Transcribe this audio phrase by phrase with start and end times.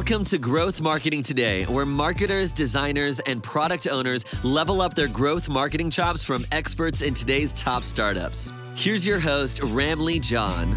[0.00, 5.46] Welcome to Growth Marketing Today, where marketers, designers, and product owners level up their growth
[5.50, 8.50] marketing chops from experts in today's top startups.
[8.74, 10.74] Here's your host, Ramli John.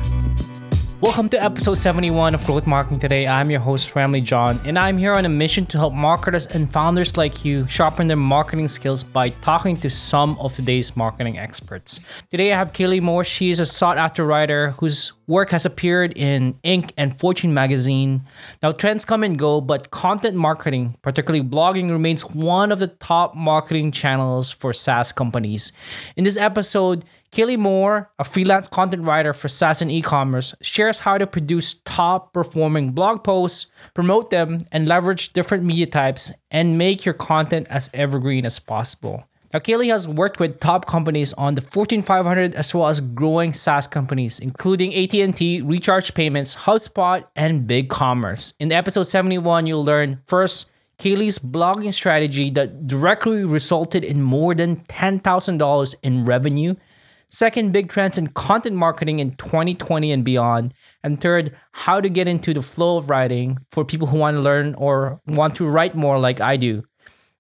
[1.00, 3.26] Welcome to episode 71 of Growth Marketing Today.
[3.26, 6.72] I'm your host, Ramli John, and I'm here on a mission to help marketers and
[6.72, 12.02] founders like you sharpen their marketing skills by talking to some of today's marketing experts.
[12.30, 13.24] Today, I have Kaleigh Moore.
[13.24, 16.92] She is a sought after writer whose work has appeared in Inc.
[16.98, 18.24] and Fortune magazine.
[18.62, 23.36] Now, trends come and go, but content marketing, particularly blogging, remains one of the top
[23.36, 25.72] marketing channels for SaaS companies.
[26.16, 31.18] In this episode, Kaleigh Moore, a freelance content writer for SaaS and e-commerce, shares how
[31.18, 37.06] to produce top performing blog posts, promote them, and leverage different media types and make
[37.06, 39.24] your content as evergreen as possible.
[39.54, 43.54] Now, Kaleigh has worked with top companies on the Fortune 500 as well as growing
[43.54, 48.54] SaaS companies, including AT&T, Recharge Payments, HubSpot, and BigCommerce.
[48.60, 54.78] In episode 71, you'll learn first Kaleigh's blogging strategy that directly resulted in more than
[54.86, 56.76] $10,000 in revenue
[57.34, 60.72] Second, big trends in content marketing in 2020 and beyond.
[61.04, 64.42] And third, how to get into the flow of writing for people who want to
[64.42, 66.84] learn or want to write more like I do.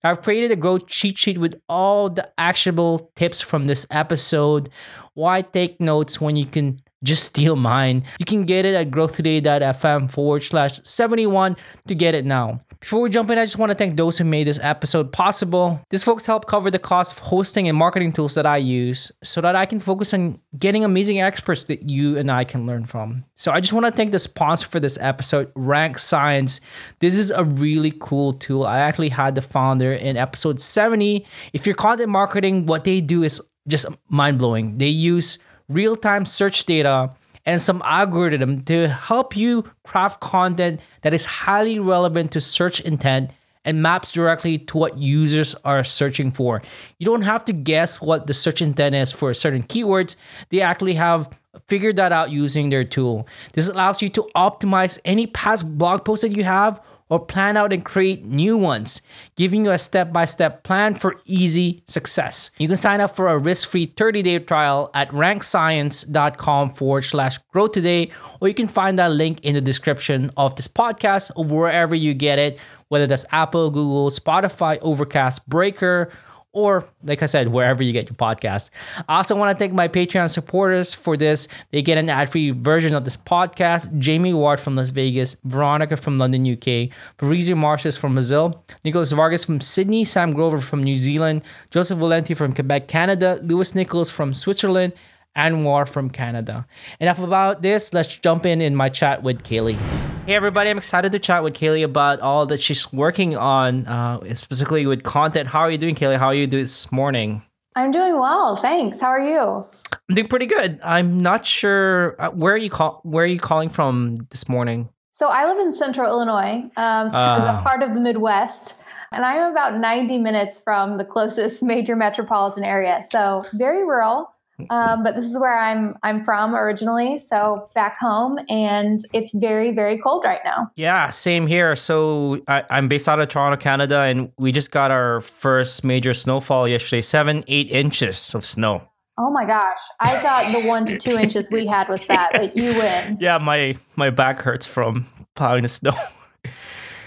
[0.04, 4.70] I've created a growth cheat sheet with all the actionable tips from this episode.
[5.14, 8.04] Why take notes when you can just steal mine?
[8.20, 11.56] You can get it at growthtoday.fm forward slash 71
[11.88, 12.62] to get it now.
[12.84, 15.80] Before we jump in, I just want to thank those who made this episode possible.
[15.90, 19.40] These folks help cover the cost of hosting and marketing tools that I use so
[19.40, 23.24] that I can focus on getting amazing experts that you and I can learn from.
[23.36, 26.60] So I just want to thank the sponsor for this episode, Rank Science.
[27.00, 28.66] This is a really cool tool.
[28.66, 31.26] I actually had the founder in episode 70.
[31.54, 34.78] If you're content marketing, what they do is just mind blowing.
[34.78, 35.40] They use
[35.70, 37.12] real time search data
[37.46, 43.32] and some algorithm to help you craft content that is highly relevant to search intent
[43.66, 46.62] and maps directly to what users are searching for.
[47.00, 50.16] You don't have to guess what the search intent is for certain keywords.
[50.50, 51.30] They actually have
[51.68, 53.28] figured that out using their tool.
[53.54, 56.82] This allows you to optimize any past blog post that you have
[57.14, 59.04] or plan out and create new ones,
[59.36, 62.50] giving you a step by step plan for easy success.
[62.58, 67.38] You can sign up for a risk free 30 day trial at rankscience.com forward slash
[67.52, 68.10] grow today,
[68.42, 72.16] or you can find that link in the description of this podcast or wherever you
[72.16, 76.12] get it, whether that's Apple, Google, Spotify, Overcast, Breaker
[76.54, 78.70] or like I said, wherever you get your podcast.
[79.10, 81.48] I also want to thank my Patreon supporters for this.
[81.72, 83.98] They get an ad-free version of this podcast.
[83.98, 89.44] Jamie Ward from Las Vegas, Veronica from London, UK, Fabrizio Marches from Brazil, Nicholas Vargas
[89.44, 91.42] from Sydney, Sam Grover from New Zealand,
[91.72, 94.94] Joseph Valenti from Quebec, Canada, Lewis Nichols from Switzerland,
[95.36, 96.66] Anwar from Canada.
[97.00, 97.94] Enough about this.
[97.94, 99.78] Let's jump in in my chat with Kaleigh.
[100.26, 104.34] Hey everybody, I'm excited to chat with Kaleigh about all that she's working on, uh,
[104.36, 105.50] specifically with content.
[105.50, 106.18] How are you doing, Kaleigh?
[106.18, 107.42] How are you doing this morning?
[107.76, 109.02] I'm doing well, thanks.
[109.02, 109.66] How are you?
[109.92, 110.80] I'm doing pretty good.
[110.84, 114.90] I'm not sure uh, where are you call where are you calling from this morning.
[115.12, 119.52] So I live in Central Illinois, um, uh, a part of the Midwest, and I'm
[119.52, 123.04] about 90 minutes from the closest major metropolitan area.
[123.10, 124.30] So very rural.
[124.70, 129.72] Um, but this is where I'm I'm from originally, so back home, and it's very
[129.72, 130.70] very cold right now.
[130.76, 131.76] Yeah, same here.
[131.76, 136.14] So I, I'm based out of Toronto, Canada, and we just got our first major
[136.14, 138.84] snowfall yesterday, seven eight inches of snow.
[139.18, 139.80] Oh my gosh!
[140.00, 143.18] I thought the one to two inches we had was that, but you win.
[143.22, 145.94] Yeah, my my back hurts from plowing the snow.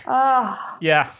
[0.06, 0.76] Oh.
[0.80, 1.10] Yeah.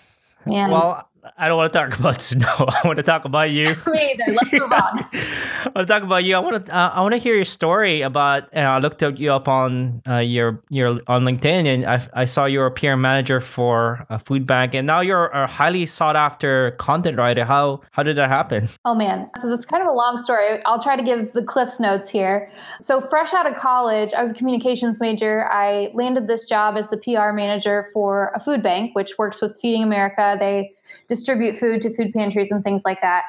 [0.45, 0.71] Man.
[0.71, 1.06] Well,
[1.37, 2.47] I don't want to talk about snow.
[2.59, 3.65] I want to talk about you.
[3.87, 4.33] Either.
[4.33, 4.99] Let's move on.
[5.13, 6.37] I want to talk about you.
[6.37, 6.77] I want to.
[6.77, 8.55] Uh, I want to hear your story about.
[8.57, 12.47] I looked at you up on uh, your your on LinkedIn, and I, I saw
[12.47, 16.73] you're a PR manager for a food bank, and now you're a highly sought after
[16.73, 17.45] content writer.
[17.45, 18.69] How how did that happen?
[18.85, 20.63] Oh man, so that's kind of a long story.
[20.65, 22.51] I'll try to give the Cliff's notes here.
[22.81, 25.49] So fresh out of college, I was a communications major.
[25.51, 29.59] I landed this job as the PR manager for a food bank, which works with
[29.61, 30.37] Feeding America.
[30.39, 30.71] They
[31.09, 33.25] distribute food to food pantries and things like that.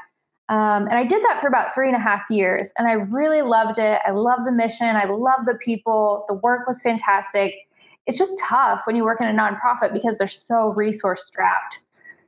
[0.50, 3.42] Um, and I did that for about three and a half years, and I really
[3.42, 4.00] loved it.
[4.06, 4.96] I love the mission.
[4.96, 6.24] I love the people.
[6.28, 7.54] The work was fantastic.
[8.06, 11.82] It's just tough when you work in a nonprofit because they're so resource strapped.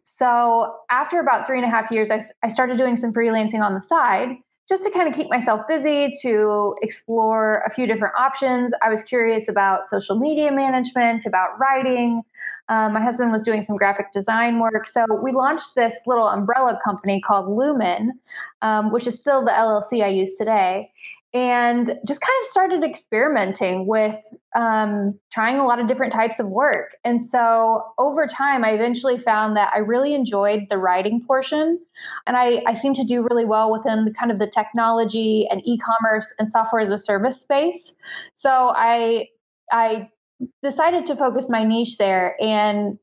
[0.04, 3.74] So after about three and a half years, I, I started doing some freelancing on
[3.74, 4.36] the side
[4.68, 8.72] just to kind of keep myself busy, to explore a few different options.
[8.84, 12.22] I was curious about social media management, about writing,
[12.70, 14.88] um, my husband was doing some graphic design work.
[14.88, 18.14] So we launched this little umbrella company called Lumen,
[18.62, 20.92] um, which is still the LLC I use today.
[21.32, 24.20] and just kind of started experimenting with
[24.56, 26.96] um, trying a lot of different types of work.
[27.04, 31.80] And so over time, I eventually found that I really enjoyed the writing portion.
[32.26, 35.62] And I, I seem to do really well within the kind of the technology and
[35.66, 37.94] e commerce and software as a service space.
[38.34, 39.28] So I,
[39.72, 40.10] I
[40.62, 42.36] decided to focus my niche there.
[42.42, 42.98] And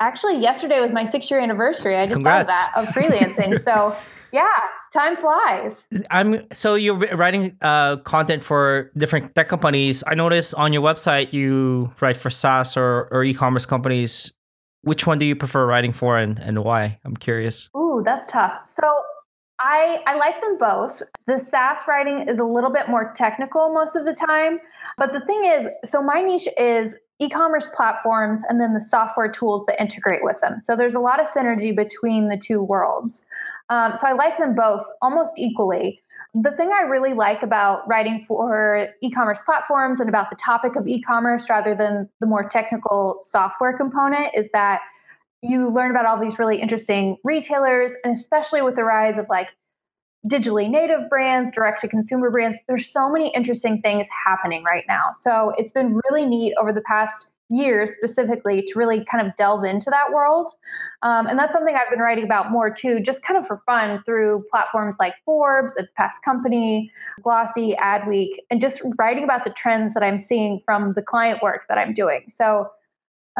[0.00, 1.96] actually, yesterday was my six year anniversary.
[1.96, 2.52] I just Congrats.
[2.52, 3.62] thought of that of freelancing.
[3.62, 3.96] so
[4.32, 4.48] yeah,
[4.92, 5.86] time flies.
[6.10, 10.04] I'm so you're writing uh, content for different tech companies.
[10.06, 14.32] I noticed on your website you write for SaaS or, or e-commerce companies.
[14.82, 16.98] Which one do you prefer writing for and, and why?
[17.04, 17.68] I'm curious.
[17.76, 18.66] Ooh, that's tough.
[18.66, 19.02] So
[19.62, 21.02] I, I like them both.
[21.26, 24.58] The SaaS writing is a little bit more technical most of the time.
[24.96, 29.30] But the thing is, so my niche is e commerce platforms and then the software
[29.30, 30.58] tools that integrate with them.
[30.58, 33.26] So there's a lot of synergy between the two worlds.
[33.68, 36.00] Um, so I like them both almost equally.
[36.32, 40.76] The thing I really like about writing for e commerce platforms and about the topic
[40.76, 44.80] of e commerce rather than the more technical software component is that
[45.42, 49.50] you learn about all these really interesting retailers, and especially with the rise of like
[50.28, 52.58] digitally native brands, direct to consumer brands.
[52.68, 55.12] There's so many interesting things happening right now.
[55.12, 59.64] So it's been really neat over the past years specifically to really kind of delve
[59.64, 60.50] into that world.
[61.02, 64.02] Um, and that's something I've been writing about more too, just kind of for fun
[64.04, 66.92] through platforms like Forbes, and Fast Company,
[67.22, 71.66] Glossy, Adweek, and just writing about the trends that I'm seeing from the client work
[71.68, 72.22] that I'm doing.
[72.28, 72.70] So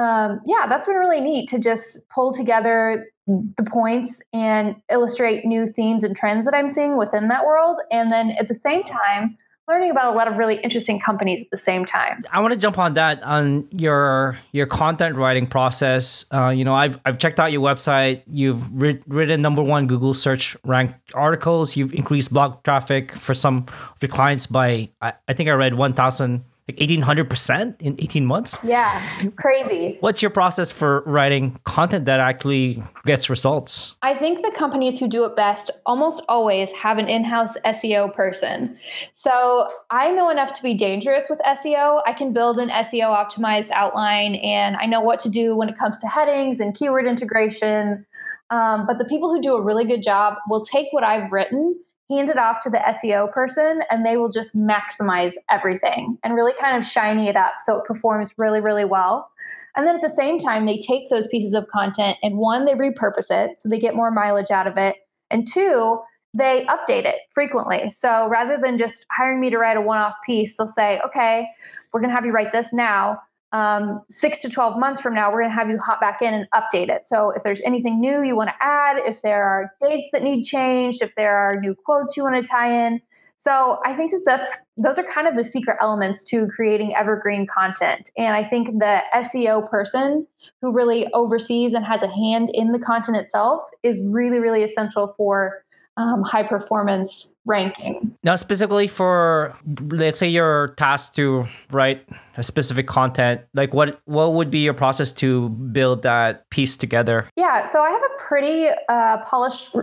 [0.01, 5.67] um, yeah, that's been really neat to just pull together the points and illustrate new
[5.67, 7.79] themes and trends that I'm seeing within that world.
[7.93, 9.37] And then at the same time,
[9.71, 12.25] learning about a lot of really interesting companies at the same time.
[12.33, 16.25] I want to jump on that on your your content writing process.
[16.33, 18.23] Uh, you know, I've I've checked out your website.
[18.29, 21.77] You've written number one Google search ranked articles.
[21.77, 25.75] You've increased blog traffic for some of your clients by I, I think I read
[25.75, 28.59] one thousand like 1800% in 18 months.
[28.63, 29.03] Yeah,
[29.37, 29.97] crazy.
[30.01, 33.97] What's your process for writing content that actually gets results?
[34.03, 38.13] I think the companies who do it best almost always have an in house SEO
[38.13, 38.77] person.
[39.13, 42.03] So I know enough to be dangerous with SEO.
[42.07, 45.77] I can build an SEO optimized outline and I know what to do when it
[45.77, 48.07] comes to headings and keyword integration.
[48.51, 51.79] Um, but the people who do a really good job will take what I've written
[52.11, 56.53] hand it off to the SEO person and they will just maximize everything and really
[56.61, 59.31] kind of shiny it up so it performs really, really well.
[59.77, 62.75] And then at the same time, they take those pieces of content and one, they
[62.75, 64.97] repurpose it so they get more mileage out of it.
[65.31, 66.01] And two,
[66.35, 67.89] they update it frequently.
[67.91, 71.47] So rather than just hiring me to write a one off piece, they'll say, okay,
[71.93, 73.19] we're going to have you write this now
[73.53, 76.35] um, six to 12 months from now, we're going to have you hop back in
[76.35, 77.05] and update it.
[77.05, 80.45] So if there's anything new you want to add, if there are dates that need
[80.45, 83.01] changed, if there are new quotes you want to tie in.
[83.41, 87.47] So I think that that's those are kind of the secret elements to creating evergreen
[87.47, 88.11] content.
[88.19, 90.27] And I think the SEO person
[90.61, 95.09] who really oversees and has a hand in the content itself is really, really essential
[95.09, 95.65] for
[96.01, 98.17] um, high performance ranking.
[98.25, 99.57] Now, specifically for
[99.91, 102.07] let's say you're tasked to write
[102.37, 107.29] a specific content, like what what would be your process to build that piece together?
[107.37, 109.75] Yeah, so I have a pretty uh, polished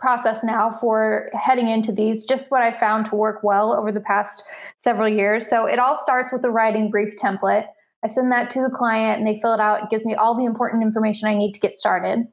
[0.00, 2.24] process now for heading into these.
[2.24, 4.44] Just what I found to work well over the past
[4.76, 5.48] several years.
[5.48, 7.66] So it all starts with a writing brief template.
[8.04, 9.84] I send that to the client and they fill it out.
[9.84, 12.26] It gives me all the important information I need to get started.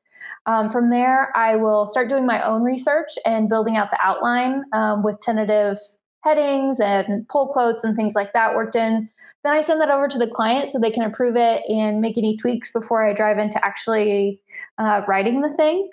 [0.49, 4.63] Um, from there, I will start doing my own research and building out the outline
[4.73, 5.77] um, with tentative
[6.23, 9.07] headings and pull quotes and things like that worked in.
[9.43, 12.17] Then I send that over to the client so they can approve it and make
[12.17, 14.41] any tweaks before I drive into actually
[14.79, 15.87] uh, writing the thing.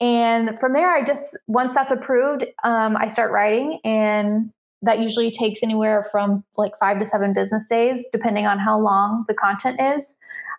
[0.00, 3.80] And from there, I just, once that's approved, um, I start writing.
[3.84, 4.50] And
[4.82, 9.24] that usually takes anywhere from like five to seven business days, depending on how long
[9.28, 10.14] the content is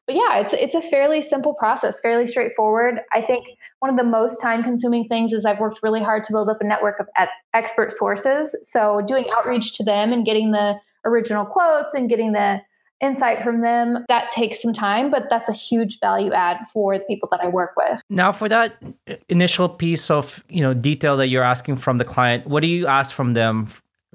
[0.07, 2.99] but yeah, it's it's a fairly simple process, fairly straightforward.
[3.13, 3.47] I think
[3.79, 6.59] one of the most time consuming things is I've worked really hard to build up
[6.59, 7.07] a network of
[7.53, 8.55] expert sources.
[8.61, 12.61] So doing outreach to them and getting the original quotes and getting the
[12.99, 17.05] insight from them that takes some time but that's a huge value add for the
[17.05, 18.75] people that i work with now for that
[19.09, 22.67] uh, initial piece of you know detail that you're asking from the client what do
[22.67, 23.67] you ask from them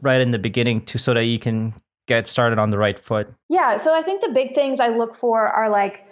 [0.03, 1.75] right in the beginning to so that you can
[2.07, 3.33] get started on the right foot?
[3.49, 6.06] Yeah, so I think the big things I look for are like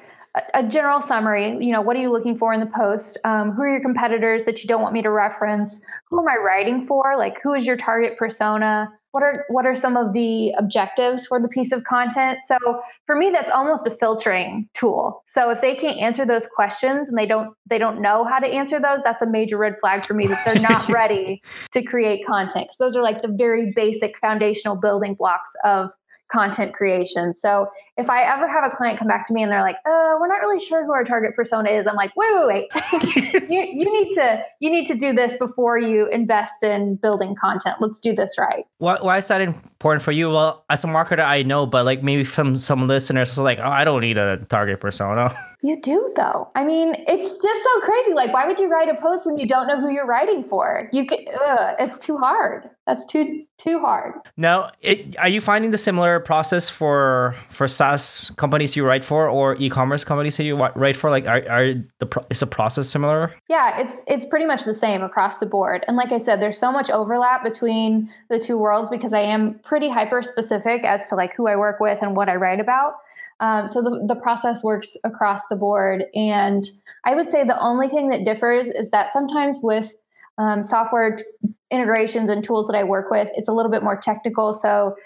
[0.55, 1.57] a, general summary.
[1.65, 3.19] You know, what are you looking for in the post?
[3.25, 5.87] Um, who are your competitors that you don't want me to reference?
[6.11, 7.15] Who am I writing for?
[7.17, 8.91] Like, who is your target persona?
[9.15, 12.59] what are what are some of the objectives for the piece of content so
[13.07, 17.17] for me that's almost a filtering tool so if they can't answer those questions and
[17.17, 20.15] they don't they don't know how to answer those that's a major red flag for
[20.15, 24.19] me that they're not ready to create content because those are like the very basic
[24.19, 25.93] foundational building blocks of
[26.35, 27.33] content creation.
[27.33, 30.19] So if I ever have a client come back to me and they're like, "Oh,
[30.21, 33.35] we're not really sure who our target persona is," I'm like, "Wait, wait, wait!
[33.51, 37.77] you, you need to you need to do this before you invest in building content.
[37.81, 40.31] Let's do this right." Why, why is that important for you?
[40.31, 43.85] Well, as a marketer, I know, but like maybe from some listeners, like, "Oh, I
[43.85, 46.51] don't need a target persona." You do though.
[46.55, 48.13] I mean, it's just so crazy.
[48.13, 50.91] Like, why would you write a post when you don't know who you're writing for?
[50.93, 51.07] You
[51.43, 52.69] ugh, it's too hard.
[52.87, 54.13] That's too too hard.
[54.37, 59.27] Now, it, are you finding the similar process for for SaaS companies you write for,
[59.27, 61.09] or e-commerce companies that you write for?
[61.09, 63.35] Like, are, are the is the process similar?
[63.49, 65.83] Yeah, it's it's pretty much the same across the board.
[65.89, 69.59] And like I said, there's so much overlap between the two worlds because I am
[69.61, 72.97] pretty hyper specific as to like who I work with and what I write about.
[73.41, 76.05] Um, so the, the process works across the board.
[76.15, 76.65] And
[77.05, 79.95] I would say the only thing that differs is that sometimes with
[80.39, 81.25] um, software t-
[81.71, 84.55] integrations and tools that I work with, it's a little bit more technical.
[84.55, 84.97] So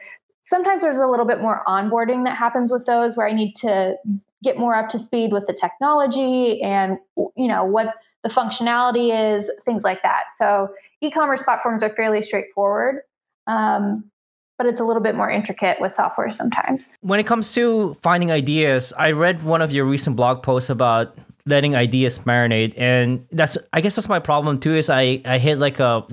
[0.42, 3.96] sometimes there's a little bit more onboarding that happens with those where I need to
[4.42, 6.98] get more up to speed with the technology and
[7.36, 10.24] you know what the functionality is, things like that.
[10.36, 10.68] So
[11.00, 13.02] e-commerce platforms are fairly straightforward.
[13.46, 14.10] Um,
[14.58, 16.96] but it's a little bit more intricate with software sometimes.
[17.00, 21.16] When it comes to finding ideas, I read one of your recent blog posts about
[21.46, 25.58] letting ideas marinate and that's I guess that's my problem too is I I hit
[25.58, 26.06] like a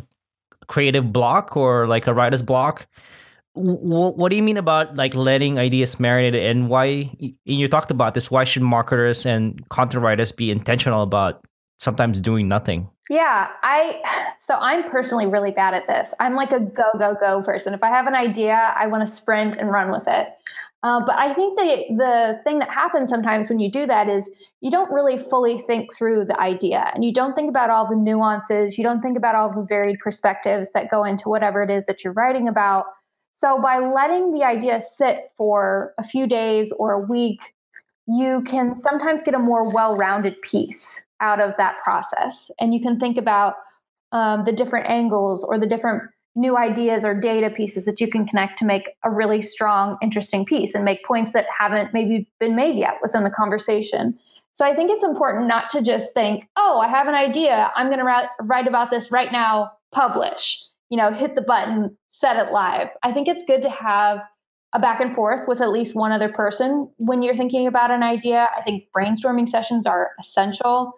[0.68, 2.88] creative block or like a writer's block.
[3.54, 8.14] What do you mean about like letting ideas marinate and why and you talked about
[8.14, 11.46] this why should marketers and content writers be intentional about
[11.80, 12.90] sometimes doing nothing?
[13.10, 14.02] Yeah, I
[14.40, 16.14] so I'm personally really bad at this.
[16.20, 17.74] I'm like a go go go person.
[17.74, 20.30] If I have an idea, I want to sprint and run with it.
[20.84, 24.30] Uh, but I think the the thing that happens sometimes when you do that is
[24.62, 27.96] you don't really fully think through the idea, and you don't think about all the
[27.96, 28.78] nuances.
[28.78, 32.04] You don't think about all the varied perspectives that go into whatever it is that
[32.04, 32.86] you're writing about.
[33.34, 37.42] So by letting the idea sit for a few days or a week,
[38.08, 42.52] you can sometimes get a more well-rounded piece out of that process.
[42.60, 43.56] And you can think about
[44.12, 46.04] um, the different angles or the different
[46.36, 50.46] new ideas or data pieces that you can connect to make a really strong, interesting
[50.46, 54.18] piece and make points that haven't maybe been made yet within the conversation.
[54.52, 57.72] So I think it's important not to just think, oh, I have an idea.
[57.76, 62.38] I'm going to write about this right now, publish, you know, hit the button, set
[62.38, 62.90] it live.
[63.04, 64.22] I think it's good to have
[64.74, 68.04] a back and forth with at least one other person when you're thinking about an
[68.04, 68.50] idea.
[68.58, 70.94] I think brainstorming sessions are essential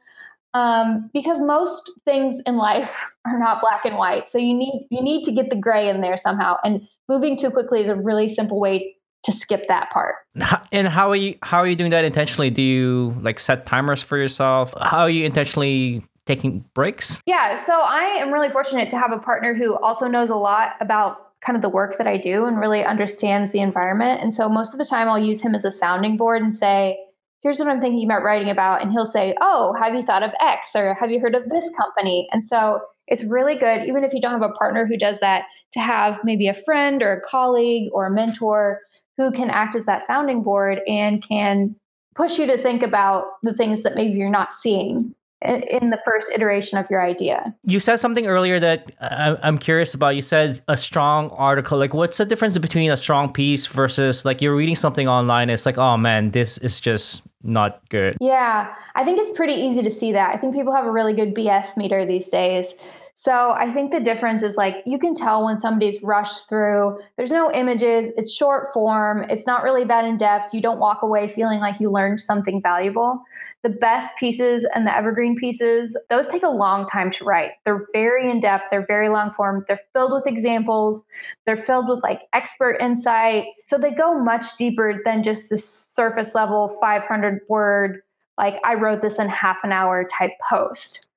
[0.58, 4.28] um, because most things in life are not black and white.
[4.28, 6.58] So you need you need to get the gray in there somehow.
[6.64, 10.16] And moving too quickly is a really simple way to skip that part.
[10.72, 12.50] And how are you how are you doing that intentionally?
[12.50, 14.74] Do you like set timers for yourself?
[14.82, 17.22] How are you intentionally taking breaks?
[17.26, 20.76] Yeah, so I am really fortunate to have a partner who also knows a lot
[20.82, 24.22] about kind of the work that I do and really understands the environment.
[24.22, 26.98] And so most of the time I'll use him as a sounding board and say,
[27.42, 28.82] here's what I'm thinking about writing about.
[28.82, 31.70] And he'll say, Oh, have you thought of X or have you heard of this
[31.78, 32.28] company?
[32.32, 35.46] And so it's really good, even if you don't have a partner who does that,
[35.72, 38.80] to have maybe a friend or a colleague or a mentor
[39.16, 41.76] who can act as that sounding board and can
[42.16, 46.32] push you to think about the things that maybe you're not seeing in the first
[46.34, 47.54] iteration of your idea.
[47.64, 50.16] You said something earlier that uh, I'm curious about.
[50.16, 51.78] You said a strong article.
[51.78, 55.50] Like, what's the difference between a strong piece versus like you're reading something online?
[55.50, 58.18] It's like, oh man, this is just not good.
[58.20, 60.34] Yeah, I think it's pretty easy to see that.
[60.34, 62.74] I think people have a really good BS meter these days.
[63.20, 67.00] So I think the difference is like you can tell when somebody's rushed through.
[67.16, 70.54] There's no images, it's short form, it's not really that in depth.
[70.54, 73.20] You don't walk away feeling like you learned something valuable.
[73.68, 77.52] The best pieces and the evergreen pieces, those take a long time to write.
[77.66, 81.04] They're very in depth, they're very long form, they're filled with examples,
[81.46, 83.48] they're filled with like expert insight.
[83.66, 88.02] So they go much deeper than just the surface level 500 word,
[88.38, 91.08] like I wrote this in half an hour type post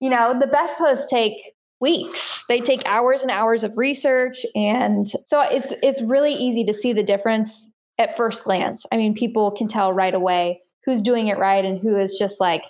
[0.00, 1.40] you know, the best posts take
[1.80, 2.44] weeks.
[2.48, 6.92] They take hours and hours of research and so it's it's really easy to see
[6.92, 8.86] the difference at first glance.
[8.92, 12.40] I mean, people can tell right away who's doing it right and who is just
[12.40, 12.64] like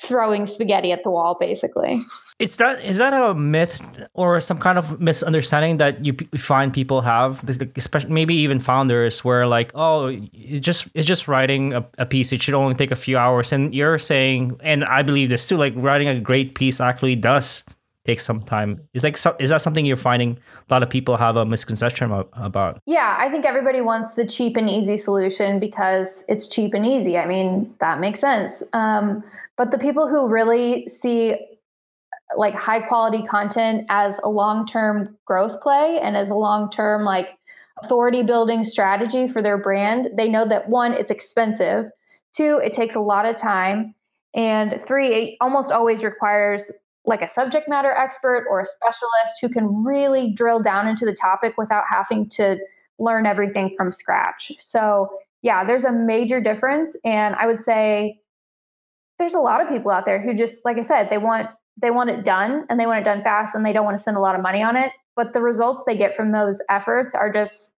[0.00, 2.00] throwing spaghetti at the wall basically.
[2.38, 3.80] It's that is that a myth
[4.14, 7.48] or some kind of misunderstanding that you find people have?
[7.76, 12.32] Especially maybe even founders where like oh it's just it's just writing a, a piece.
[12.32, 13.52] It should only take a few hours.
[13.52, 17.62] And you're saying and i believe this too like writing a great piece actually does
[18.04, 18.80] takes some time.
[18.94, 22.80] Is like is that something you're finding a lot of people have a misconception about?
[22.86, 27.16] Yeah, I think everybody wants the cheap and easy solution because it's cheap and easy.
[27.18, 28.62] I mean, that makes sense.
[28.72, 29.22] Um,
[29.56, 31.36] but the people who really see
[32.36, 37.04] like high quality content as a long term growth play and as a long term
[37.04, 37.36] like
[37.82, 41.86] authority building strategy for their brand, they know that one, it's expensive,
[42.34, 43.94] two, it takes a lot of time,
[44.34, 46.70] and three, it almost always requires
[47.04, 51.14] like a subject matter expert or a specialist who can really drill down into the
[51.14, 52.58] topic without having to
[52.98, 54.52] learn everything from scratch.
[54.58, 55.08] So,
[55.42, 56.96] yeah, there's a major difference.
[57.04, 58.20] And I would say
[59.18, 61.48] there's a lot of people out there who just, like I said, they want
[61.80, 64.02] they want it done and they want it done fast and they don't want to
[64.02, 67.14] spend a lot of money on it but the results they get from those efforts
[67.14, 67.74] are just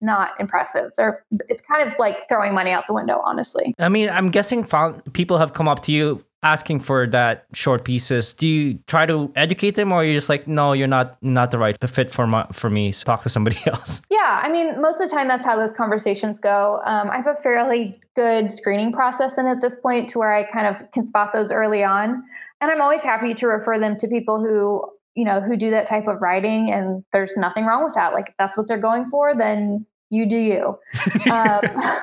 [0.00, 0.92] not impressive.
[0.96, 3.74] They're it's kind of like throwing money out the window, honestly.
[3.78, 4.66] I mean, I'm guessing
[5.12, 8.32] people have come up to you asking for that short pieces.
[8.32, 11.58] Do you try to educate them, or you're just like, no, you're not not the
[11.58, 12.92] right fit for my, for me.
[12.92, 14.02] So talk to somebody else.
[14.10, 16.80] Yeah, I mean, most of the time that's how those conversations go.
[16.84, 20.44] Um, I have a fairly good screening process in at this point to where I
[20.44, 22.22] kind of can spot those early on,
[22.60, 25.84] and I'm always happy to refer them to people who you know, who do that
[25.84, 28.12] type of writing, and there's nothing wrong with that.
[28.12, 30.78] Like if that's what they're going for, then you do you.
[31.32, 31.60] um,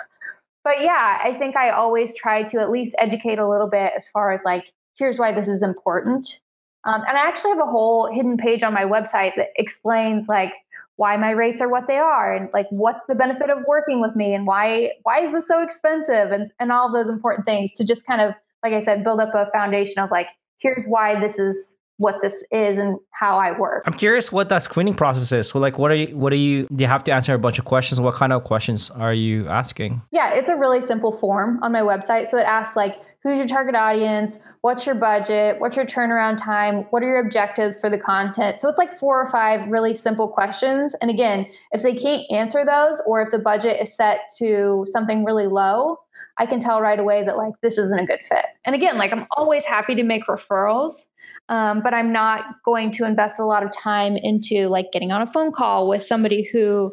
[0.66, 4.10] but yeah, I think I always try to at least educate a little bit as
[4.10, 6.42] far as like, here's why this is important.
[6.86, 10.54] Um, and I actually have a whole hidden page on my website that explains like
[10.96, 14.16] why my rates are what they are and like what's the benefit of working with
[14.16, 17.74] me and why why is this so expensive and and all of those important things
[17.74, 21.20] to just kind of like I said build up a foundation of like here's why
[21.20, 23.84] this is what this is and how I work.
[23.88, 25.48] I'm curious what that screening process is.
[25.48, 27.58] So like what are you what are you do you have to answer a bunch
[27.58, 28.02] of questions?
[28.02, 30.02] What kind of questions are you asking?
[30.12, 32.28] Yeah, it's a really simple form on my website.
[32.28, 36.86] So it asks like who's your target audience, what's your budget, what's your turnaround time,
[36.90, 38.58] what are your objectives for the content.
[38.58, 40.96] So it's like four or five really simple questions.
[41.02, 45.24] And again, if they can't answer those or if the budget is set to something
[45.24, 46.00] really low,
[46.38, 48.46] I can tell right away that like this isn't a good fit.
[48.66, 51.06] And again, like I'm always happy to make referrals
[51.50, 55.22] um, but I'm not going to invest a lot of time into like getting on
[55.22, 56.92] a phone call with somebody who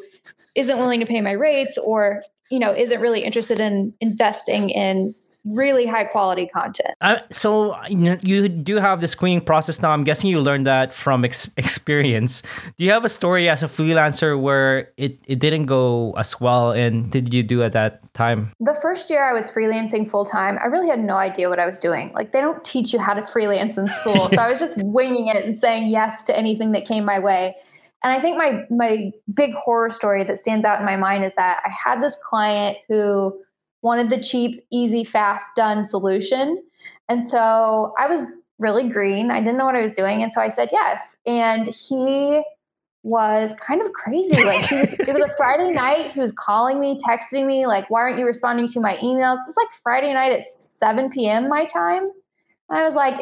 [0.54, 5.12] isn't willing to pay my rates or you know isn't really interested in investing in
[5.44, 6.94] really high quality content.
[7.00, 9.90] Uh, so you, you do have the screening process now.
[9.90, 12.42] I'm guessing you learned that from ex- experience.
[12.76, 16.70] Do you have a story as a freelancer where it, it didn't go as well?
[16.72, 18.52] And did you do at that time?
[18.60, 21.66] The first year I was freelancing full time, I really had no idea what I
[21.66, 22.12] was doing.
[22.14, 24.28] Like they don't teach you how to freelance in school.
[24.28, 27.56] so I was just winging it and saying yes to anything that came my way.
[28.04, 31.34] And I think my my big horror story that stands out in my mind is
[31.34, 33.40] that I had this client who
[33.82, 36.62] wanted the cheap, easy, fast, done solution.
[37.08, 39.30] And so I was really green.
[39.30, 40.22] I didn't know what I was doing.
[40.22, 41.16] And so I said yes.
[41.26, 42.42] And he
[43.02, 44.36] was kind of crazy.
[44.36, 46.12] Like he was, it was a Friday night.
[46.12, 49.38] He was calling me, texting me, like, why aren't you responding to my emails?
[49.38, 51.48] It was like Friday night at 7 p.m.
[51.48, 52.10] my time.
[52.70, 53.20] And I was like,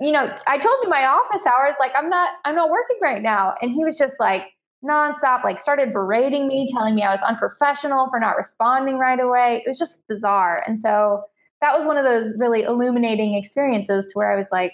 [0.00, 3.22] you know, I told you my office hours, like I'm not, I'm not working right
[3.22, 3.54] now.
[3.60, 4.44] And he was just like,
[4.84, 9.62] nonstop, like started berating me, telling me I was unprofessional for not responding right away.
[9.64, 10.64] It was just bizarre.
[10.66, 11.22] And so
[11.60, 14.72] that was one of those really illuminating experiences where I was like,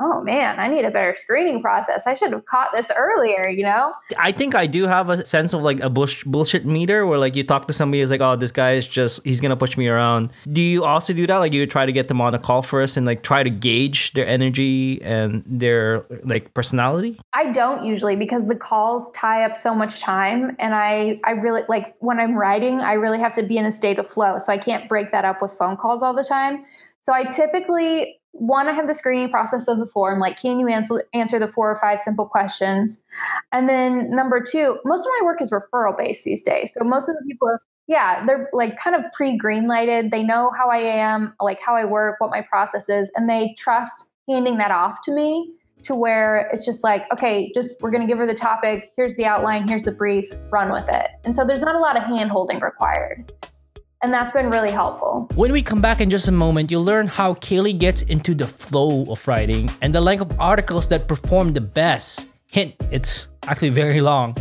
[0.00, 2.06] oh man, I need a better screening process.
[2.06, 3.92] I should have caught this earlier, you know?
[4.18, 7.36] I think I do have a sense of like a bush, bullshit meter where like
[7.36, 9.76] you talk to somebody is like, oh, this guy is just, he's going to push
[9.76, 10.32] me around.
[10.50, 11.36] Do you also do that?
[11.36, 14.14] Like you try to get them on a call first and like try to gauge
[14.14, 17.20] their energy and their like personality?
[17.34, 20.56] I don't usually because the calls tie up so much time.
[20.58, 23.72] And I, I really like when I'm writing, I really have to be in a
[23.72, 24.38] state of flow.
[24.38, 26.64] So I can't break that up with phone calls all the time.
[27.02, 30.68] So I typically one, I have the screening process of the form, like can you
[30.68, 33.02] answer answer the four or five simple questions?
[33.52, 36.74] And then number two, most of my work is referral based these days.
[36.74, 40.10] So most of the people, yeah, they're like kind of pre green lighted.
[40.10, 43.54] They know how I am, like how I work, what my process is, and they
[43.58, 48.02] trust handing that off to me to where it's just like, okay, just we're going
[48.02, 48.92] to give her the topic.
[48.96, 49.66] Here's the outline.
[49.66, 50.30] Here's the brief.
[50.50, 51.08] Run with it.
[51.24, 53.32] And so there's not a lot of hand holding required.
[54.02, 55.28] And that's been really helpful.
[55.34, 58.46] When we come back in just a moment, you'll learn how Kaleigh gets into the
[58.46, 62.26] flow of writing and the length of articles that perform the best.
[62.50, 64.36] Hint, it's actually very long.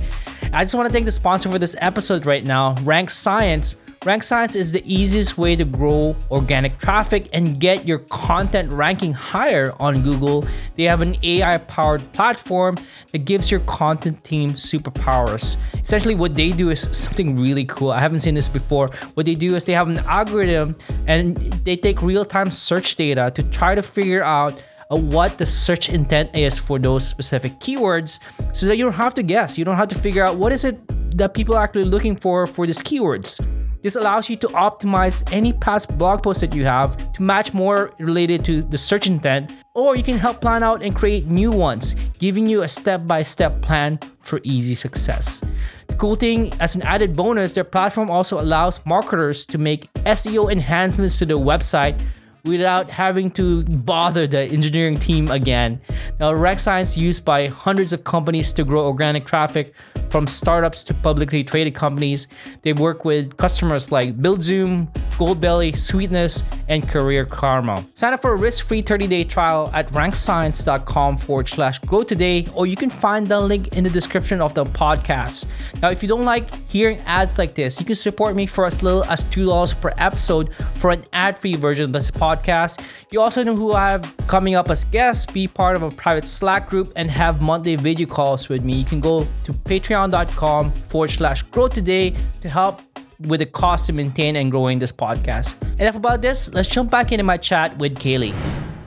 [0.54, 4.24] I just want to thank the sponsor for this episode right now, Rank Science Rank
[4.24, 9.74] Science is the easiest way to grow organic traffic and get your content ranking higher
[9.78, 10.48] on Google.
[10.78, 12.78] They have an AI powered platform
[13.12, 15.58] that gives your content team superpowers.
[15.84, 17.92] Essentially, what they do is something really cool.
[17.92, 18.88] I haven't seen this before.
[19.16, 21.36] What they do is they have an algorithm and
[21.66, 25.90] they take real time search data to try to figure out uh, what the search
[25.90, 28.20] intent is for those specific keywords
[28.54, 29.58] so that you don't have to guess.
[29.58, 30.80] You don't have to figure out what is it
[31.18, 33.46] that people are actually looking for for these keywords.
[33.82, 37.94] This allows you to optimize any past blog posts that you have to match more
[37.98, 41.96] related to the search intent, or you can help plan out and create new ones,
[42.18, 45.42] giving you a step by step plan for easy success.
[45.88, 50.52] The cool thing, as an added bonus, their platform also allows marketers to make SEO
[50.52, 51.98] enhancements to their website
[52.44, 55.80] without having to bother the engineering team again.
[56.20, 59.74] Now, Rank Science used by hundreds of companies to grow organic traffic
[60.12, 62.28] from startups to publicly traded companies.
[62.62, 67.84] They work with customers like BuildZoom, Goldbelly, Sweetness, and Career Karma.
[67.94, 72.76] Sign up for a risk-free 30-day trial at rankscience.com forward slash grow today, or you
[72.76, 75.46] can find the link in the description of the podcast.
[75.82, 78.82] Now, if you don't like hearing ads like this, you can support me for as
[78.82, 82.82] little as $2 per episode for an ad-free version of this podcast.
[83.12, 86.28] You also know who I have coming up as guests, be part of a private
[86.28, 88.76] Slack group, and have monthly video calls with me.
[88.76, 89.54] You can go to
[90.00, 92.82] patreon.com forward slash grow today to help
[93.20, 95.56] with the cost to maintain and growing this podcast.
[95.80, 98.34] Enough about this, let's jump back into my chat with Kaleigh.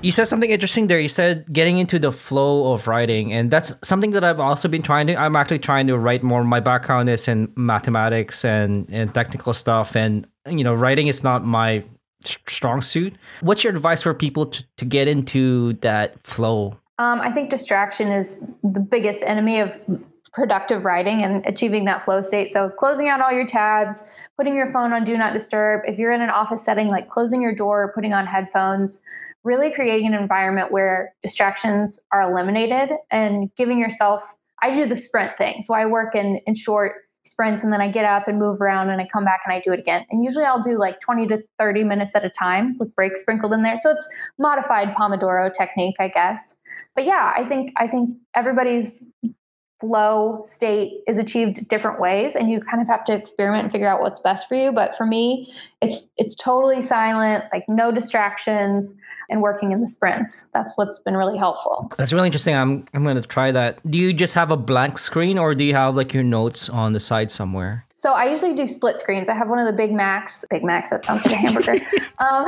[0.01, 0.98] You said something interesting there.
[0.98, 4.83] You said getting into the flow of writing, and that's something that I've also been
[4.83, 5.16] trying to.
[5.16, 6.42] I'm actually trying to write more.
[6.42, 11.44] My background is in mathematics and, and technical stuff, and you know, writing is not
[11.44, 11.85] my
[12.25, 13.14] strong suit.
[13.42, 16.77] What's your advice for people to, to get into that flow?
[16.98, 19.79] Um, I think distraction is the biggest enemy of
[20.33, 22.53] productive writing and achieving that flow state.
[22.53, 24.03] So, closing out all your tabs,
[24.37, 25.83] putting your phone on do not disturb.
[25.87, 29.03] If you're in an office setting, like closing your door, putting on headphones,
[29.45, 34.35] really creating an environment where distractions are eliminated and giving yourself.
[34.62, 35.61] I do the sprint thing.
[35.62, 38.90] So, I work in, in short sprints and then I get up and move around
[38.90, 40.05] and I come back and I do it again.
[40.11, 43.53] And usually I'll do like 20 to 30 minutes at a time with breaks sprinkled
[43.53, 43.79] in there.
[43.79, 46.57] So it's modified Pomodoro technique, I guess.
[46.97, 49.05] But yeah, I think I think everybody's
[49.83, 53.88] flow state is achieved different ways and you kind of have to experiment and figure
[53.88, 58.97] out what's best for you but for me it's it's totally silent like no distractions
[59.29, 63.03] and working in the sprints that's what's been really helpful that's really interesting i'm i'm
[63.03, 65.97] going to try that do you just have a blank screen or do you have
[65.97, 69.29] like your notes on the side somewhere so I usually do split screens.
[69.29, 70.45] I have one of the Big Macs.
[70.51, 71.77] Big Macs, that sounds like a hamburger.
[72.18, 72.47] um,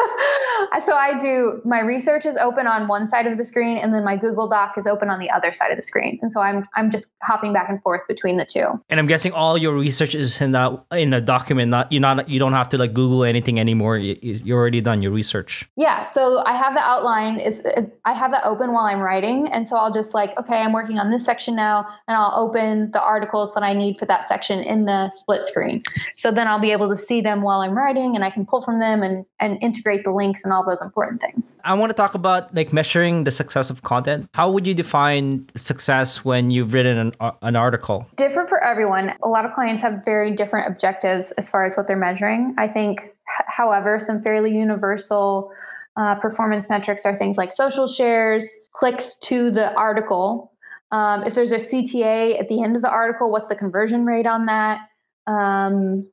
[0.84, 4.04] so I do my research is open on one side of the screen, and then
[4.04, 6.18] my Google Doc is open on the other side of the screen.
[6.22, 8.80] And so I'm I'm just hopping back and forth between the two.
[8.88, 11.70] And I'm guessing all your research is in that in a document.
[11.70, 13.98] Not you not you don't have to like Google anything anymore.
[13.98, 15.68] You, you're already done your research.
[15.76, 16.04] Yeah.
[16.04, 19.66] So I have the outline is, is I have that open while I'm writing, and
[19.66, 23.02] so I'll just like okay, I'm working on this section now, and I'll open the
[23.02, 25.82] articles that I need for that section in the split screen.
[26.16, 28.62] So then I'll be able to see them while I'm writing and I can pull
[28.62, 31.58] from them and, and integrate the links and all those important things.
[31.64, 34.28] I want to talk about like measuring the success of content.
[34.34, 38.06] How would you define success when you've written an, uh, an article?
[38.16, 39.14] Different for everyone.
[39.22, 42.54] A lot of clients have very different objectives as far as what they're measuring.
[42.58, 45.52] I think, however, some fairly universal
[45.96, 50.50] uh, performance metrics are things like social shares, clicks to the article,
[50.92, 54.26] um, if there's a CTA at the end of the article, what's the conversion rate
[54.26, 54.80] on that?
[55.26, 56.10] Um,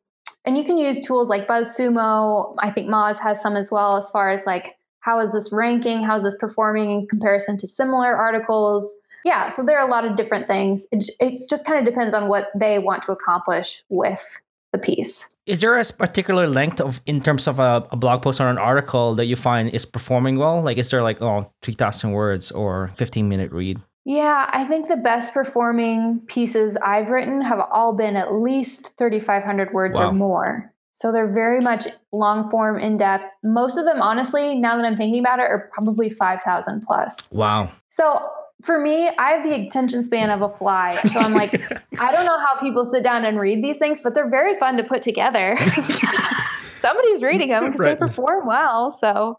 [0.48, 2.56] and you can use tools like BuzzSumo.
[2.60, 6.02] I think Moz has some as well, as far as like how is this ranking?
[6.02, 8.94] How is this performing in comparison to similar articles?
[9.26, 10.88] Yeah, so there are a lot of different things.
[10.92, 15.28] It, it just kind of depends on what they want to accomplish with the piece.
[15.46, 18.58] Is there a particular length of in terms of a, a, blog post or an
[18.58, 20.62] article that you find is performing well?
[20.62, 23.82] Like, is there like oh 3,000 words or 15 minute read?
[24.08, 29.74] Yeah, I think the best performing pieces I've written have all been at least 3,500
[29.74, 30.08] words wow.
[30.08, 30.74] or more.
[30.94, 33.26] So they're very much long form, in depth.
[33.44, 37.30] Most of them, honestly, now that I'm thinking about it, are probably 5,000 plus.
[37.34, 37.70] Wow.
[37.90, 38.26] So
[38.64, 40.98] for me, I have the attention span of a fly.
[41.12, 41.62] So I'm like,
[42.00, 44.78] I don't know how people sit down and read these things, but they're very fun
[44.78, 45.58] to put together.
[46.82, 48.00] Somebody's reading them because right.
[48.00, 48.90] they perform well.
[48.90, 49.38] So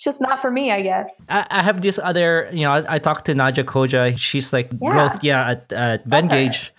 [0.00, 1.20] it's just not for me, I guess.
[1.28, 4.16] I, I have this other, you know, I, I, talked to Nadya Khoja.
[4.16, 4.92] She's like yeah.
[4.92, 6.70] growth, yeah, at, at Venngage.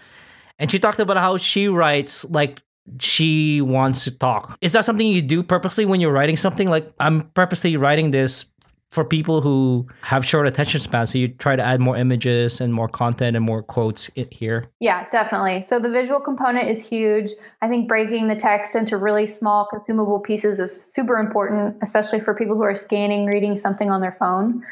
[0.57, 2.63] And she talked about how she writes like
[2.99, 4.57] she wants to talk.
[4.61, 6.67] Is that something you do purposely when you're writing something?
[6.67, 8.45] Like, I'm purposely writing this
[8.91, 11.11] for people who have short attention spans.
[11.11, 14.67] So you try to add more images and more content and more quotes here.
[14.81, 15.63] Yeah, definitely.
[15.63, 17.31] So the visual component is huge.
[17.61, 22.35] I think breaking the text into really small consumable pieces is super important, especially for
[22.35, 24.63] people who are scanning, reading something on their phone.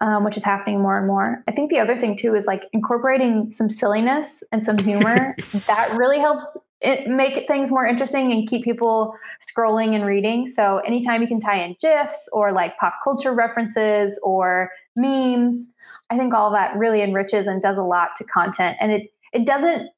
[0.00, 1.42] Um, which is happening more and more.
[1.46, 5.36] I think the other thing too is like incorporating some silliness and some humor.
[5.66, 10.46] that really helps it, make things more interesting and keep people scrolling and reading.
[10.46, 15.68] So anytime you can tie in GIFs or like pop culture references or memes,
[16.10, 18.76] I think all that really enriches and does a lot to content.
[18.80, 19.90] And it it doesn't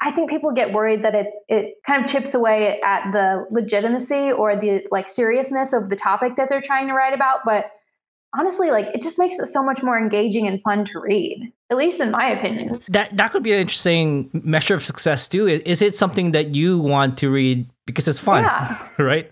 [0.00, 4.30] I think people get worried that it it kind of chips away at the legitimacy
[4.30, 7.66] or the like seriousness of the topic that they're trying to write about, but
[8.36, 11.76] honestly like it just makes it so much more engaging and fun to read at
[11.76, 12.80] least in my opinion.
[12.88, 15.46] That that could be an interesting measure of success too.
[15.46, 18.88] Is it something that you want to read because it's fun yeah.
[18.98, 19.30] right?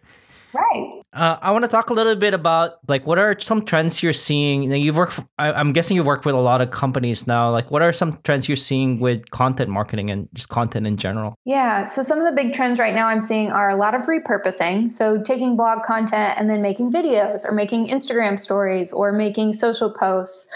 [0.53, 4.03] Right uh, I want to talk a little bit about like what are some trends
[4.03, 4.64] you're seeing.
[4.64, 5.12] You know, you've worked.
[5.14, 7.50] For, I, am guessing you work with a lot of companies now.
[7.50, 11.37] Like, what are some trends you're seeing with content marketing and just content in general?
[11.44, 11.85] Yeah.
[11.85, 14.90] So some of the big trends right now I'm seeing are a lot of repurposing.
[14.90, 19.92] So taking blog content and then making videos, or making Instagram stories, or making social
[19.92, 20.48] posts.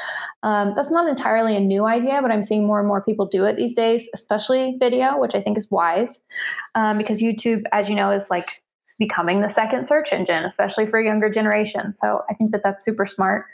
[0.43, 3.45] Um, that's not entirely a new idea, but I'm seeing more and more people do
[3.45, 6.21] it these days, especially video, which I think is wise,
[6.75, 8.61] um, because YouTube, as you know, is like
[8.99, 11.99] becoming the second search engine, especially for younger generations.
[11.99, 13.47] So I think that that's super smart.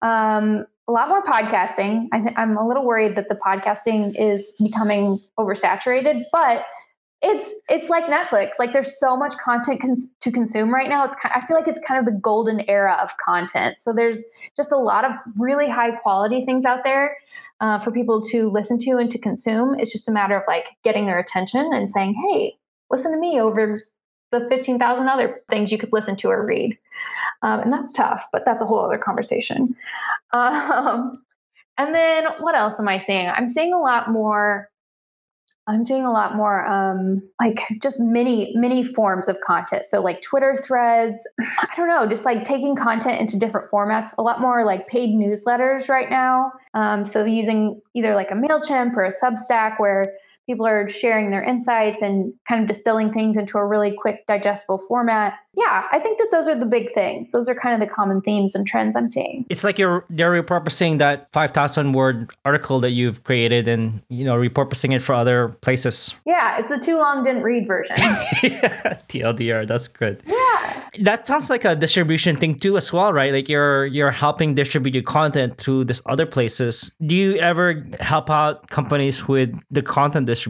[0.00, 2.08] Um, a lot more podcasting.
[2.12, 6.64] I th- I'm a little worried that the podcasting is becoming oversaturated, but
[7.22, 8.50] it's it's like Netflix.
[8.58, 11.04] Like there's so much content cons- to consume right now.
[11.04, 13.80] It's kind, I feel like it's kind of the golden era of content.
[13.80, 14.18] So there's
[14.56, 17.16] just a lot of really high quality things out there
[17.60, 19.78] uh, for people to listen to and to consume.
[19.78, 22.56] It's just a matter of like getting their attention and saying, "Hey,
[22.90, 23.80] listen to me over
[24.32, 26.76] the 15,000 other things you could listen to or read.
[27.42, 29.76] Um, and that's tough, but that's a whole other conversation.
[30.34, 31.12] Um,
[31.76, 33.28] and then what else am I seeing?
[33.28, 34.70] I'm seeing a lot more.
[35.66, 39.84] I'm seeing a lot more um, like just many, many forms of content.
[39.84, 44.22] So, like Twitter threads, I don't know, just like taking content into different formats, a
[44.22, 46.50] lot more like paid newsletters right now.
[46.72, 50.14] Um, so, using either like a MailChimp or a Substack where
[50.52, 54.76] people are sharing their insights and kind of distilling things into a really quick digestible
[54.76, 55.38] format.
[55.54, 57.30] Yeah i think that those are the big things.
[57.30, 59.44] Those are kind of the common themes and trends i'm seeing.
[59.50, 64.34] It's like you're they're repurposing that 5000 word article that you've created and you know
[64.34, 66.14] repurposing it for other places.
[66.24, 67.96] Yeah it's the too long didn't read version.
[68.42, 70.22] Yeah tldr that's good.
[70.26, 70.88] Yeah.
[71.00, 73.32] That sounds like a distribution thing too as well right?
[73.32, 76.94] Like you're you're helping distribute your content through this other places.
[77.04, 80.41] Do you ever help out companies with the content distribution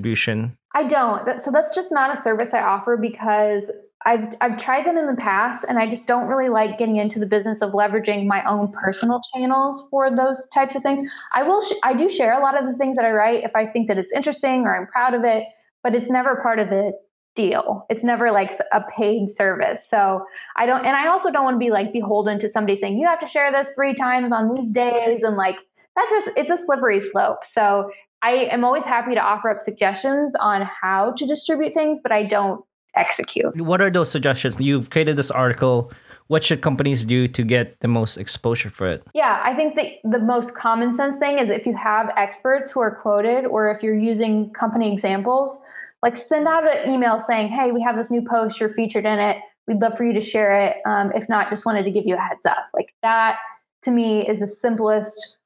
[0.75, 1.41] I don't.
[1.41, 3.71] So that's just not a service I offer because
[4.05, 7.19] I've I've tried that in the past, and I just don't really like getting into
[7.19, 11.09] the business of leveraging my own personal channels for those types of things.
[11.35, 13.55] I will sh- I do share a lot of the things that I write if
[13.55, 15.45] I think that it's interesting or I'm proud of it,
[15.83, 16.93] but it's never part of the
[17.35, 17.87] deal.
[17.89, 19.89] It's never like a paid service.
[19.89, 20.25] So
[20.57, 23.07] I don't, and I also don't want to be like beholden to somebody saying you
[23.07, 25.59] have to share this three times on these days, and like
[25.97, 27.45] that just it's a slippery slope.
[27.45, 27.91] So
[28.23, 32.23] I am always happy to offer up suggestions on how to distribute things, but I
[32.23, 33.57] don't execute.
[33.57, 34.61] What are those suggestions?
[34.61, 35.93] You've created this article.
[36.29, 39.03] What should companies do to get the most exposure for it?
[39.13, 42.81] Yeah, I think the, the most common sense thing is if you have experts who
[42.81, 45.61] are quoted or if you're using company examples,
[46.03, 49.19] like send out an email saying, hey, we have this new post, you're featured in
[49.19, 49.39] it.
[49.67, 50.81] We'd love for you to share it.
[50.87, 52.69] Um, if not, just wanted to give you a heads up.
[52.75, 53.39] Like that
[53.83, 55.39] to me is the simplest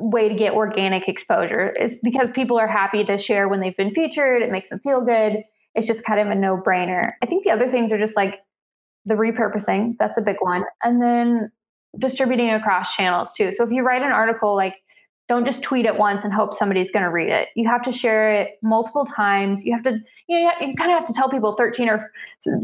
[0.00, 3.94] way to get organic exposure is because people are happy to share when they've been
[3.94, 4.42] featured.
[4.42, 7.12] It makes them feel good it's just kind of a no brainer.
[7.22, 8.42] I think the other things are just like
[9.04, 10.64] the repurposing, that's a big one.
[10.82, 11.50] And then
[11.98, 13.52] distributing across channels too.
[13.52, 14.76] So if you write an article, like
[15.28, 17.48] don't just tweet it once and hope somebody's going to read it.
[17.54, 19.64] You have to share it multiple times.
[19.64, 22.10] You have to, you know, you kind of have to tell people 13 or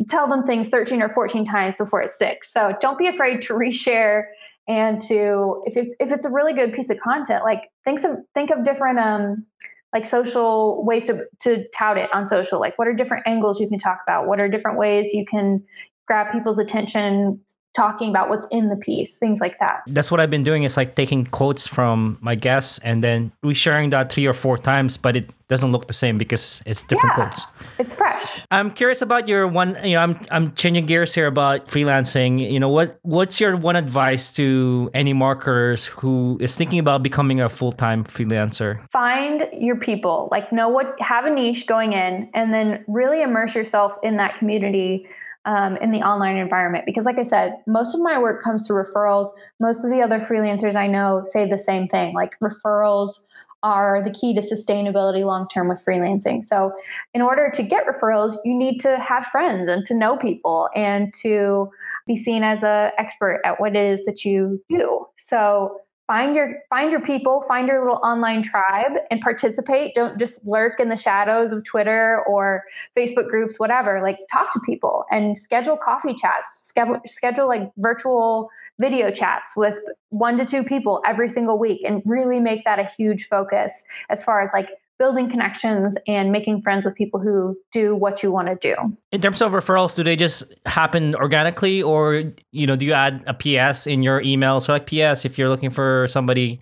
[0.09, 2.53] tell them things 13 or 14 times before it sticks.
[2.53, 4.25] So don't be afraid to reshare
[4.69, 8.17] and to, if, if, if it's a really good piece of content, like think of,
[8.35, 9.47] think of different, um,
[9.93, 12.61] like social ways to, to tout it on social.
[12.61, 14.27] Like what are different angles you can talk about?
[14.27, 15.65] What are different ways you can
[16.07, 17.41] grab people's attention
[17.77, 19.83] talking about what's in the piece, things like that.
[19.87, 23.91] That's what I've been doing is like taking quotes from my guests and then resharing
[23.91, 27.25] that three or four times, but it doesn't look the same because it's different yeah,
[27.25, 27.47] quotes.
[27.79, 28.41] It's fresh.
[28.51, 32.51] I'm curious about your one, you know, I'm I'm changing gears here about freelancing.
[32.51, 37.41] You know, what what's your one advice to any marketers who is thinking about becoming
[37.41, 38.81] a full-time freelancer?
[38.91, 40.29] Find your people.
[40.33, 44.39] Like know what have a niche going in and then really immerse yourself in that
[44.39, 45.07] community
[45.47, 46.85] um, in the online environment.
[46.85, 49.29] Because like i said most of my work comes through referrals.
[49.61, 52.15] Most of the other freelancers i know say the same thing.
[52.15, 53.27] Like referrals
[53.63, 56.45] are the key to sustainability long term with freelancing.
[56.45, 56.73] So
[57.15, 61.15] in order to get referrals you need to have friends and to know people and
[61.23, 61.71] to
[62.07, 65.07] be seen as an expert at what it is that you do.
[65.17, 69.95] So find your find your people find your little online tribe and participate.
[69.95, 72.65] Don't just lurk in the shadows of twitter or
[72.97, 74.01] facebook groups whatever.
[74.03, 76.59] Like talk to people and schedule coffee chats.
[76.61, 82.03] Schedule, schedule like virtual video chats with one to two people every single week and
[82.07, 86.85] really make that a huge focus as far as like building connections and making friends
[86.85, 88.97] with people who do what you want to do.
[89.13, 93.25] In terms of referrals, do they just happen organically or you know, do you add
[93.27, 94.61] a PS in your email?
[94.61, 96.61] So like PS if you're looking for somebody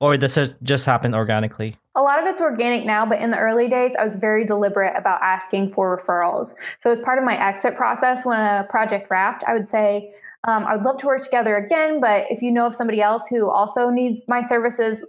[0.00, 1.76] or does it just happen organically?
[1.96, 4.96] A lot of it's organic now, but in the early days, I was very deliberate
[4.96, 6.54] about asking for referrals.
[6.78, 10.14] So, as part of my exit process, when a project wrapped, I would say,
[10.44, 13.26] um, I would love to work together again, but if you know of somebody else
[13.26, 15.04] who also needs my services,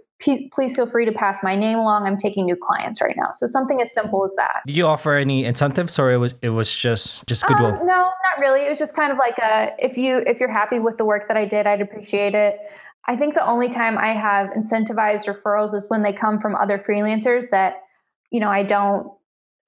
[0.52, 2.06] please feel free to pass my name along.
[2.06, 3.30] I'm taking new clients right now.
[3.32, 4.62] So something as simple as that.
[4.66, 7.74] Did you offer any incentives or it was it was just just goodwill?
[7.74, 8.62] Um, no, not really.
[8.62, 11.28] It was just kind of like a if you if you're happy with the work
[11.28, 12.58] that I did, I'd appreciate it.
[13.08, 16.78] I think the only time I have incentivized referrals is when they come from other
[16.78, 17.82] freelancers that
[18.30, 19.12] you know, I don't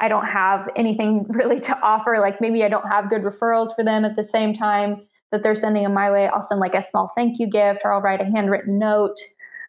[0.01, 2.19] I don't have anything really to offer.
[2.21, 5.55] Like maybe I don't have good referrals for them at the same time that they're
[5.55, 6.29] sending them my way.
[6.29, 9.17] I'll send like a small thank you gift or I'll write a handwritten note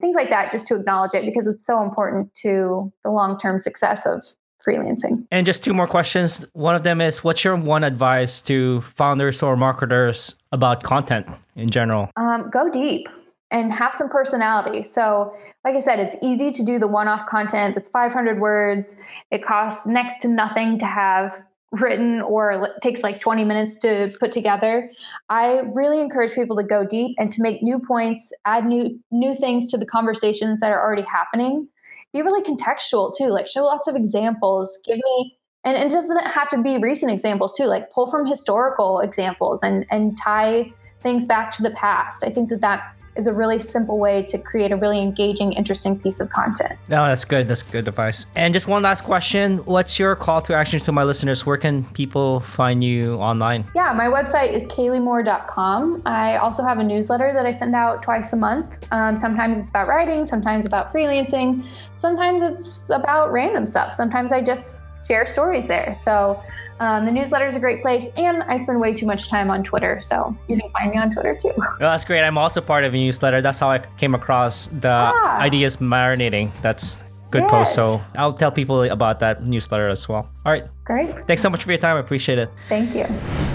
[0.01, 4.05] things like that just to acknowledge it because it's so important to the long-term success
[4.05, 4.23] of
[4.65, 5.27] freelancing.
[5.31, 6.45] And just two more questions.
[6.53, 11.69] One of them is what's your one advice to founders or marketers about content in
[11.69, 12.09] general?
[12.15, 13.07] Um, go deep
[13.51, 14.83] and have some personality.
[14.83, 18.97] So, like I said, it's easy to do the one off content that's 500 words.
[19.31, 21.41] It costs next to nothing to have
[21.81, 24.91] written or takes like 20 minutes to put together
[25.29, 29.35] i really encourage people to go deep and to make new points add new new
[29.35, 31.67] things to the conversations that are already happening.
[32.13, 34.79] Be really contextual too like show lots of examples.
[34.85, 38.25] Give me and, and it doesn't have to be recent examples too like pull from
[38.25, 42.23] historical examples and and tie things back to the past.
[42.23, 45.99] I think that that is a really simple way to create a really engaging, interesting
[45.99, 46.73] piece of content.
[46.89, 47.47] No, that's good.
[47.47, 48.27] That's good advice.
[48.35, 49.57] And just one last question.
[49.59, 51.45] What's your call to action to my listeners?
[51.45, 53.65] Where can people find you online?
[53.75, 56.03] Yeah, my website is kaleighmoore.com.
[56.05, 58.87] I also have a newsletter that I send out twice a month.
[58.91, 63.93] Um, sometimes it's about writing, sometimes about freelancing, sometimes it's about random stuff.
[63.93, 65.93] Sometimes I just share stories there.
[65.93, 66.41] So
[66.79, 69.63] um, the newsletter is a great place, and I spend way too much time on
[69.63, 71.51] Twitter, so you can find me on Twitter too.
[71.55, 72.21] Well, that's great.
[72.21, 73.41] I'm also part of a newsletter.
[73.41, 75.39] That's how I came across the ah.
[75.39, 76.51] ideas marinating.
[76.61, 77.51] That's good yes.
[77.51, 77.73] post.
[77.75, 80.29] So I'll tell people about that newsletter as well.
[80.45, 80.63] All right.
[80.83, 81.25] Great.
[81.27, 81.97] Thanks so much for your time.
[81.97, 82.49] I appreciate it.
[82.69, 83.07] Thank you.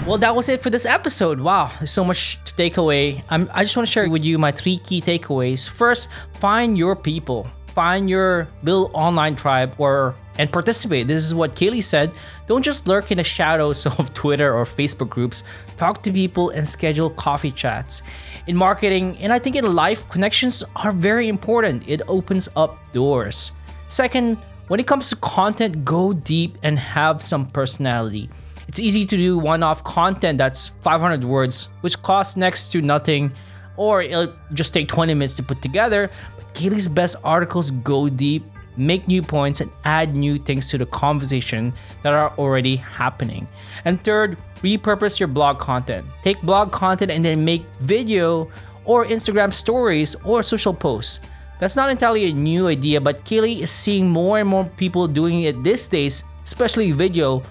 [0.05, 1.39] Well, that was it for this episode.
[1.39, 3.23] Wow, there's so much to take away.
[3.29, 5.69] I'm, I just want to share with you my three key takeaways.
[5.69, 11.07] First, find your people find your little online tribe or and participate.
[11.07, 12.11] This is what Kaleigh said.
[12.47, 15.43] Don't just lurk in the shadows of Twitter or Facebook groups.
[15.77, 18.01] Talk to people and schedule coffee chats.
[18.47, 21.87] In marketing and I think in life, connections are very important.
[21.87, 23.51] It opens up doors.
[23.87, 28.29] Second, when it comes to content, go deep and have some personality.
[28.67, 33.33] It's easy to do one off content that's 500 words, which costs next to nothing,
[33.75, 36.09] or it'll just take 20 minutes to put together,
[36.53, 38.43] Kaleigh's best articles go deep,
[38.77, 43.47] make new points, and add new things to the conversation that are already happening.
[43.85, 46.05] And third, repurpose your blog content.
[46.23, 48.49] Take blog content and then make video
[48.85, 51.19] or Instagram stories or social posts.
[51.59, 55.43] That's not entirely a new idea, but Kaleigh is seeing more and more people doing
[55.43, 57.43] it these days, especially video,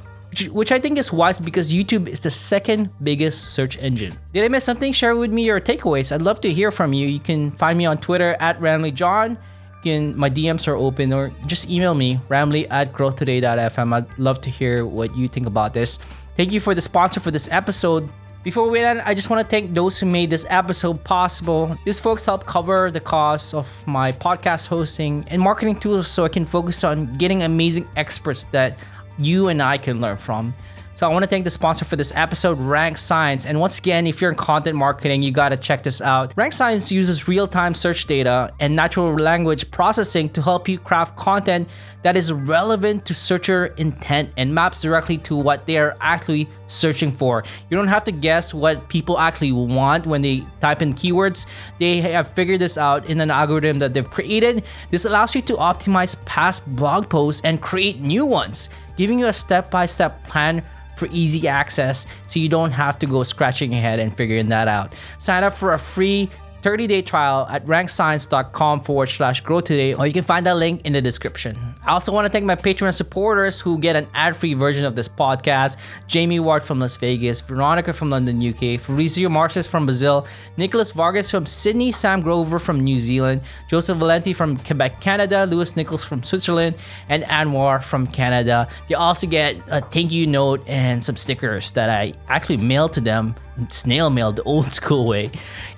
[0.50, 4.16] which, I think is wise because YouTube is the second biggest search engine.
[4.32, 4.92] Did I miss something?
[4.92, 6.12] Share with me your takeaways.
[6.12, 7.08] I'd love to hear from you.
[7.08, 9.36] You can find me on Twitter at RamliJohn.
[9.82, 13.94] Can, my DMs are open or just email me, ramli at growthtoday.fm.
[13.94, 15.98] I'd love to hear what you think about this.
[16.36, 18.08] Thank you for the sponsor for this episode.
[18.42, 21.76] Before we end, I just want to thank those who made this episode possible.
[21.84, 26.30] These folks help cover the cost of my podcast hosting and marketing tools so I
[26.30, 28.78] can focus on getting amazing experts that
[29.20, 30.54] you and I can learn from.
[30.96, 33.46] So I want to thank the sponsor for this episode, Rank Science.
[33.46, 36.34] And once again, if you're in content marketing, you got to check this out.
[36.36, 41.70] Rank Science uses real-time search data and natural language processing to help you craft content
[42.02, 47.10] that is relevant to searcher intent and maps directly to what they are actually searching
[47.10, 47.44] for.
[47.70, 51.46] You don't have to guess what people actually want when they type in keywords.
[51.78, 54.64] They have figured this out in an algorithm that they've created.
[54.90, 58.68] This allows you to optimize past blog posts and create new ones,
[59.00, 60.62] giving you a step-by-step plan
[60.94, 64.68] for easy access so you don't have to go scratching your head and figuring that
[64.68, 64.94] out.
[65.18, 66.28] Sign up for a free
[66.62, 70.92] 30-day trial at rankscience.com forward slash grow today, or you can find that link in
[70.92, 71.58] the description.
[71.86, 75.08] I also want to thank my Patreon supporters who get an ad-free version of this
[75.08, 75.76] podcast.
[76.06, 80.26] Jamie Ward from Las Vegas, Veronica from London, UK, Fabrizio Marches from Brazil,
[80.56, 85.76] Nicholas Vargas from Sydney, Sam Grover from New Zealand, Joseph Valenti from Quebec, Canada, Lewis
[85.76, 86.76] Nichols from Switzerland,
[87.08, 88.68] and Anwar from Canada.
[88.88, 93.00] You also get a thank you note and some stickers that I actually mailed to
[93.00, 93.34] them
[93.70, 95.30] snail mail the old school way.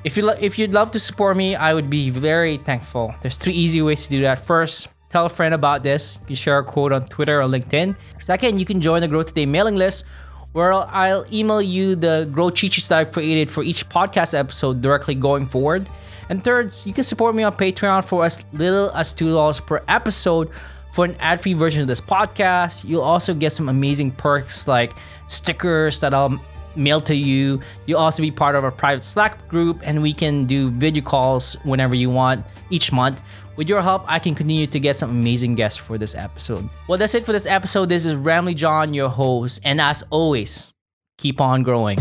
[0.04, 3.14] If you lo- if you'd love to support me, I would be very thankful.
[3.20, 4.44] There's three easy ways to do that.
[4.44, 6.18] First, tell a friend about this.
[6.28, 7.96] You share a quote on Twitter or LinkedIn.
[8.18, 10.06] Second, you can join the Grow Today mailing list
[10.52, 14.82] where I'll email you the Grow cheat sheets that I've created for each podcast episode
[14.82, 15.88] directly going forward.
[16.28, 20.50] And third, you can support me on Patreon for as little as $2 per episode
[20.94, 22.88] for an ad-free version of this podcast.
[22.88, 24.92] You'll also get some amazing perks like
[25.26, 26.38] stickers that I'll
[26.76, 27.60] mailed to you.
[27.86, 31.54] You'll also be part of our private Slack group, and we can do video calls
[31.64, 33.20] whenever you want each month.
[33.56, 36.68] With your help, I can continue to get some amazing guests for this episode.
[36.88, 37.88] Well, that's it for this episode.
[37.88, 40.72] This is Ramli John, your host, and as always,
[41.18, 41.98] keep on growing.